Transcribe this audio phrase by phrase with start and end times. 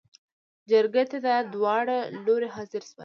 [0.69, 2.99] جرګې ته داوړه لورې حاضر شول.